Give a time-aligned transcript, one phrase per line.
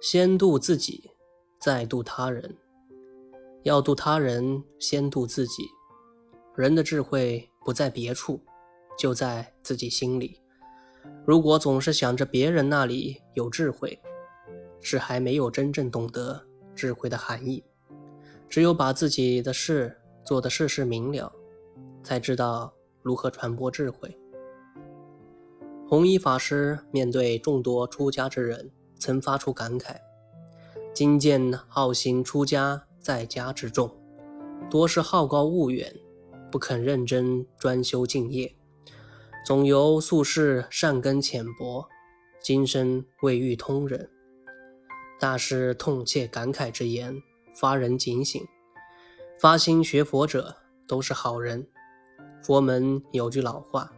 [0.00, 1.10] 先度自己，
[1.58, 2.54] 再度他人。
[3.62, 5.64] 要度他人，先度自己。
[6.54, 8.40] 人的智慧不在别处，
[8.98, 10.40] 就在自己心里。
[11.24, 13.98] 如果总是想着别人那里有智慧，
[14.80, 16.40] 是还没有真正懂得
[16.74, 17.64] 智慧的含义。
[18.48, 21.32] 只有把自己的事做得事事明了，
[22.04, 22.72] 才知道
[23.02, 24.16] 如何传播智慧。
[25.88, 29.96] 弘一法师面对众多出家之人，曾发出感慨
[30.94, 33.94] ：“今见好行出家在家之众，
[34.70, 35.94] 多是好高骛远。”
[36.48, 38.56] 不肯认真专修敬业，
[39.44, 41.86] 总由宿世善根浅薄，
[42.40, 44.08] 今生未遇通人。
[45.18, 47.20] 大师痛切感慨之言，
[47.54, 48.40] 发人警醒。
[49.38, 50.56] 发心学佛者
[50.86, 51.68] 都是好人。
[52.42, 53.92] 佛门有句老话：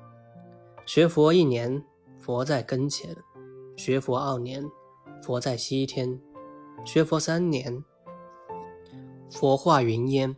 [0.86, 1.84] 学佛一年，
[2.18, 3.14] 佛在跟前；
[3.76, 4.64] 学佛二年，
[5.22, 6.18] 佛在西天；
[6.84, 7.84] 学佛三年，
[9.30, 10.34] 佛化云烟。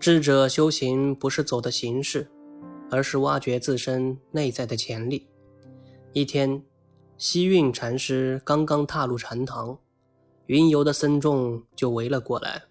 [0.00, 2.30] 智者修行不是走的形式，
[2.90, 5.28] 而是挖掘自身内在的潜力。
[6.12, 6.64] 一天，
[7.16, 9.78] 西运禅师刚刚踏入禅堂，
[10.46, 12.62] 云游的僧众就围了过来，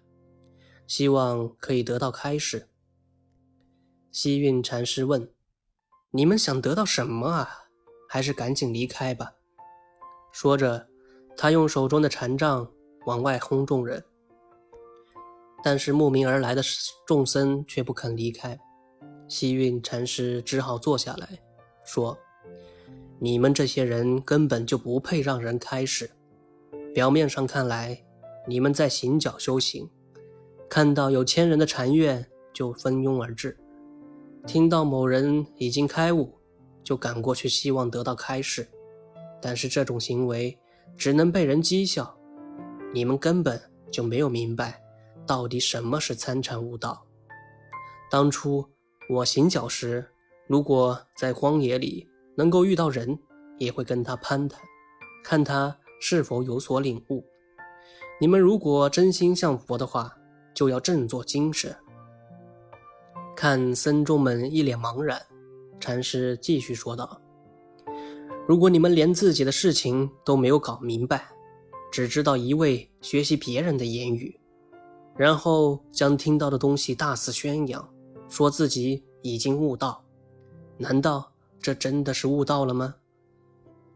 [0.86, 2.68] 希望可以得到开示。
[4.10, 5.30] 西运禅师问
[6.10, 7.48] ：“你们想得到什么啊？
[8.08, 9.34] 还是赶紧离开吧。”
[10.40, 10.86] 说着，
[11.36, 12.70] 他用手中的禅杖
[13.06, 14.00] 往外轰众人。
[15.64, 16.62] 但是慕名而来的
[17.04, 18.56] 众僧却不肯离开，
[19.26, 21.28] 西运禅师只好坐下来
[21.84, 22.16] 说
[23.18, 26.08] ：“你们这些人根本就不配让人开示。
[26.94, 28.00] 表面上看来，
[28.46, 29.90] 你们在行脚修行，
[30.70, 33.58] 看到有千人的禅院就蜂拥而至，
[34.46, 36.38] 听到某人已经开悟，
[36.84, 38.68] 就赶过去希望得到开示。
[39.40, 40.58] 但是这种行为
[40.96, 42.16] 只能被人讥笑，
[42.92, 44.82] 你们根本就没有明白。”
[45.26, 47.04] 到底什么是参禅悟道？
[48.10, 48.66] 当初
[49.10, 50.08] 我行脚时，
[50.46, 53.18] 如果在荒野里能够遇到人，
[53.58, 54.58] 也会跟他攀谈，
[55.22, 57.22] 看他是否有所领悟。
[58.18, 60.16] 你们如果真心向佛的话，
[60.54, 61.76] 就要振作精神。
[63.36, 65.20] 看僧众们一脸茫然，
[65.78, 67.20] 禅师继续说道
[68.48, 71.28] ：“如果你们连自己的事情都没有搞明白，
[71.92, 74.40] 只知道一味学习别人的言语。”
[75.14, 77.86] 然后将听到的东西大肆宣扬，
[78.26, 80.02] 说自己已经悟道，
[80.78, 82.94] 难道这真的是悟道了吗？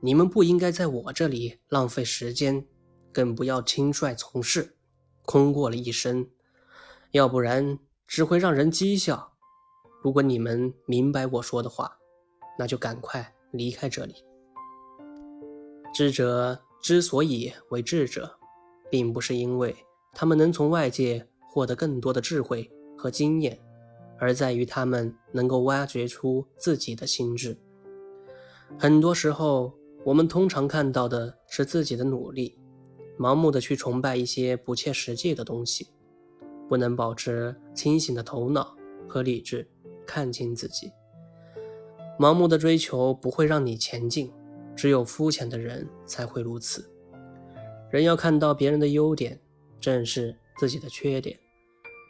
[0.01, 2.67] 你们不应该在我这里浪费时间，
[3.11, 4.77] 更不要轻率从事，
[5.25, 6.29] 空过了一生，
[7.13, 9.33] 要不然只会让人讥笑。
[10.03, 11.97] 如果你们明白我说的话，
[12.59, 14.17] 那就赶快离开这里。
[15.93, 18.31] 智者之所以为智者，
[18.91, 19.75] 并不是因为。
[20.15, 23.59] 他们能从外界获得更多的智慧和经验，
[24.19, 27.57] 而在于他们能够挖掘出自己的心智。
[28.79, 29.73] 很多时候，
[30.05, 32.59] 我们通常看到的是自己的努力，
[33.19, 35.89] 盲目的去崇拜一些不切实际的东西，
[36.69, 38.77] 不能保持清醒的头脑
[39.09, 39.67] 和理智，
[40.07, 40.91] 看清自己。
[42.19, 44.31] 盲目的追求不会让你前进，
[44.83, 46.85] 只有肤浅的人才会如此。
[47.93, 49.39] 人要看到别人的优点。
[49.81, 51.39] 正视自己的缺点，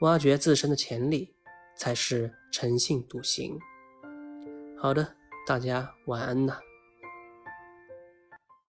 [0.00, 1.34] 挖掘自身的潜力，
[1.76, 3.58] 才是诚信笃行。
[4.78, 5.06] 好的，
[5.46, 6.58] 大家晚安呐。